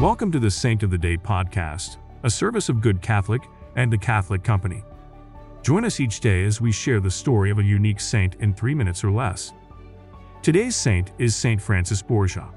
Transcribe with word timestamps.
Welcome 0.00 0.30
to 0.30 0.38
the 0.38 0.48
Saint 0.48 0.84
of 0.84 0.92
the 0.92 0.96
Day 0.96 1.16
podcast, 1.16 1.96
a 2.22 2.30
service 2.30 2.68
of 2.68 2.80
Good 2.80 3.02
Catholic 3.02 3.42
and 3.74 3.92
the 3.92 3.98
Catholic 3.98 4.44
Company. 4.44 4.84
Join 5.62 5.84
us 5.84 5.98
each 5.98 6.20
day 6.20 6.44
as 6.44 6.60
we 6.60 6.70
share 6.70 7.00
the 7.00 7.10
story 7.10 7.50
of 7.50 7.58
a 7.58 7.64
unique 7.64 7.98
saint 7.98 8.36
in 8.36 8.54
three 8.54 8.76
minutes 8.76 9.02
or 9.02 9.10
less. 9.10 9.54
Today's 10.40 10.76
saint 10.76 11.10
is 11.18 11.34
Saint 11.34 11.60
Francis 11.60 12.00
Borgia. 12.00 12.48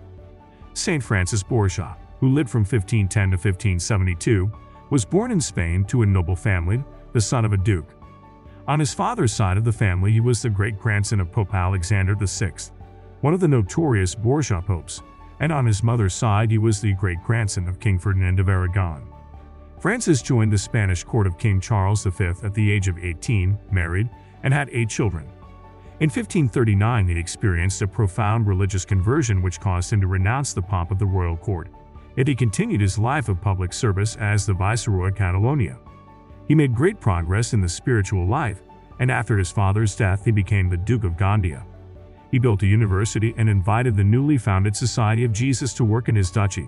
Saint 0.76 1.01
Francis 1.01 1.42
Borgia, 1.42 1.97
who 2.19 2.29
lived 2.29 2.51
from 2.51 2.62
1510 2.62 3.31
to 3.31 3.38
1572, 3.38 4.51
was 4.92 5.03
born 5.03 5.31
in 5.31 5.42
Spain 5.42 5.83
to 5.85 6.03
a 6.03 6.05
noble 6.05 6.35
family, 6.35 6.83
the 7.13 7.19
son 7.19 7.44
of 7.44 7.53
a 7.53 7.58
duke. 7.58 7.89
On 8.67 8.79
his 8.79 8.94
father's 8.94 9.33
side 9.33 9.58
of 9.58 9.63
the 9.63 9.71
family, 9.71 10.12
he 10.12 10.19
was 10.19 10.44
the 10.44 10.49
great 10.51 10.78
grandson 10.78 11.19
of 11.19 11.31
Pope 11.31 11.55
Alexander 11.55 12.13
VI, 12.13 12.51
one 13.21 13.33
of 13.33 13.39
the 13.39 13.47
notorious 13.47 14.13
Borgia 14.13 14.62
popes 14.62 15.01
and 15.42 15.51
on 15.51 15.65
his 15.65 15.83
mother's 15.83 16.13
side 16.13 16.49
he 16.52 16.57
was 16.57 16.80
the 16.80 16.94
great-grandson 16.94 17.67
of 17.67 17.79
King 17.79 17.99
Ferdinand 17.99 18.39
of 18.39 18.47
Aragon. 18.47 19.07
Francis 19.79 20.21
joined 20.21 20.53
the 20.53 20.57
Spanish 20.57 21.03
court 21.03 21.25
of 21.25 21.39
King 21.39 21.59
Charles 21.59 22.05
V 22.05 22.25
at 22.43 22.53
the 22.53 22.71
age 22.71 22.88
of 22.88 22.99
18, 22.99 23.57
married, 23.71 24.07
and 24.43 24.53
had 24.53 24.69
eight 24.69 24.88
children. 24.89 25.25
In 25.99 26.09
1539 26.09 27.07
he 27.07 27.19
experienced 27.19 27.81
a 27.81 27.88
profound 27.88 28.47
religious 28.47 28.85
conversion 28.85 29.41
which 29.41 29.59
caused 29.59 29.91
him 29.91 29.99
to 30.02 30.07
renounce 30.07 30.53
the 30.53 30.61
pomp 30.61 30.91
of 30.91 30.99
the 30.99 31.05
royal 31.05 31.35
court, 31.35 31.69
yet 32.16 32.27
he 32.27 32.35
continued 32.35 32.81
his 32.81 32.99
life 32.99 33.27
of 33.27 33.41
public 33.41 33.73
service 33.73 34.16
as 34.17 34.45
the 34.45 34.53
Viceroy 34.53 35.09
of 35.09 35.16
Catalonia. 35.16 35.80
He 36.47 36.53
made 36.53 36.75
great 36.75 36.99
progress 36.99 37.53
in 37.53 37.61
the 37.61 37.69
spiritual 37.69 38.27
life, 38.27 38.61
and 38.99 39.09
after 39.09 39.38
his 39.38 39.52
father's 39.52 39.95
death 39.95 40.23
he 40.23 40.31
became 40.31 40.69
the 40.69 40.77
Duke 40.77 41.03
of 41.03 41.13
Gandia. 41.13 41.66
He 42.31 42.40
built 42.40 42.63
a 42.63 42.67
university 42.67 43.34
and 43.38 43.49
invited 43.49 43.95
the 43.95 44.03
newly 44.03 44.38
founded 44.38 44.76
Society 44.76 45.26
of 45.26 45.34
Jesus 45.34 45.73
to 45.73 45.84
work 45.84 46.08
in 46.08 46.16
his 46.16 46.31
duchy. 46.31 46.67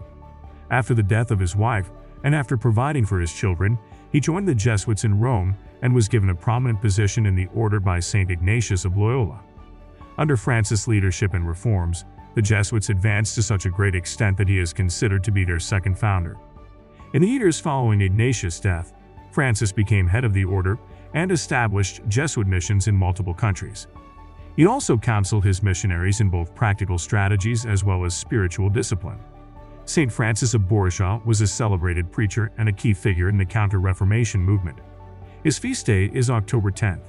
After 0.70 0.94
the 0.94 1.02
death 1.02 1.32
of 1.32 1.40
his 1.40 1.56
wife, 1.56 1.90
and 2.24 2.36
after 2.36 2.58
providing 2.58 3.06
for 3.06 3.20
his 3.20 3.34
children, 3.34 3.80
he 4.12 4.20
joined 4.20 4.48
the 4.48 4.56
Jesuits 4.56 5.06
in 5.06 5.20
Rome 5.20 5.56
and 5.82 5.96
was 5.96 6.08
given 6.08 6.30
a 6.30 6.36
prominent 6.36 6.82
position 6.82 7.26
in 7.26 7.36
the 7.36 7.48
order 7.54 7.80
by 7.80 8.00
St. 8.00 8.30
Ignatius 8.30 8.86
of 8.86 8.98
Loyola. 8.98 9.42
Under 10.18 10.38
Francis' 10.38 10.88
leadership 10.88 11.34
and 11.34 11.48
reforms, 11.48 12.06
the 12.36 12.42
Jesuits 12.42 12.90
advanced 12.90 13.36
to 13.36 13.44
such 13.44 13.66
a 13.66 13.70
great 13.70 13.96
extent 13.96 14.38
that 14.38 14.48
he 14.48 14.60
is 14.60 14.74
considered 14.74 15.24
to 15.24 15.32
be 15.32 15.46
their 15.46 15.60
second 15.60 15.98
founder. 15.98 16.38
In 17.14 17.22
the 17.22 17.28
years 17.28 17.60
following 17.60 18.02
Ignatius' 18.02 18.60
death, 18.60 18.94
Francis 19.32 19.72
became 19.72 20.08
head 20.08 20.26
of 20.26 20.34
the 20.34 20.46
order 20.46 20.78
and 21.14 21.32
established 21.32 22.02
Jesuit 22.08 22.48
missions 22.48 22.88
in 22.88 22.96
multiple 22.96 23.34
countries. 23.34 23.88
He 24.56 24.68
also 24.68 24.98
counseled 24.98 25.44
his 25.44 25.64
missionaries 25.64 26.22
in 26.22 26.30
both 26.30 26.54
practical 26.54 26.98
strategies 26.98 27.66
as 27.66 27.84
well 27.84 28.06
as 28.06 28.16
spiritual 28.16 28.70
discipline. 28.70 29.20
St. 29.86 30.12
Francis 30.12 30.54
of 30.54 30.68
Borgia 30.68 31.20
was 31.26 31.42
a 31.42 31.48
celebrated 31.48 32.12
preacher 32.12 32.52
and 32.58 32.70
a 32.70 32.74
key 32.74 32.94
figure 32.94 33.30
in 33.30 33.38
the 33.38 33.46
Counter-Reformation 33.46 34.40
movement. 34.40 34.78
His 35.44 35.58
feast 35.58 35.86
day 35.86 36.10
is 36.14 36.30
October 36.30 36.72
10th. 36.72 37.02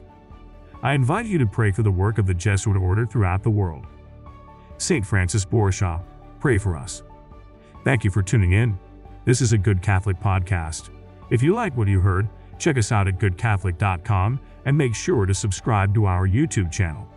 I 0.83 0.95
invite 0.95 1.27
you 1.27 1.39
to 1.39 1.47
pray 1.47 1.71
for 1.71 1.83
the 1.83 1.91
work 1.91 2.19
of 2.19 2.27
the 2.27 2.35
Jesuit 2.35 2.77
order 2.77 3.07
throughout 3.07 3.43
the 3.43 3.51
world. 3.51 3.87
St. 4.79 5.07
Francis 5.07 5.45
Borgia, 5.45 6.03
pray 6.41 6.59
for 6.59 6.77
us. 6.77 7.03
Thank 7.85 8.05
you 8.05 8.11
for 8.11 8.23
tuning 8.23 8.53
in. 8.53 8.79
This 9.25 9.41
is 9.41 9.53
a 9.53 9.59
Good 9.59 9.83
Catholic 9.83 10.19
podcast. 10.19 10.91
If 11.31 11.43
you 11.43 11.55
like 11.55 11.77
what 11.77 11.89
you 11.89 12.01
heard, 12.01 12.29
check 12.59 12.77
us 12.77 12.91
out 12.91 13.07
at 13.07 13.19
goodcatholic.com 13.19 14.41
and 14.65 14.77
make 14.77 14.95
sure 14.95 15.27
to 15.27 15.35
subscribe 15.35 15.95
to 15.95 16.07
our 16.07 16.27
YouTube 16.27 16.73
channel. 16.73 17.09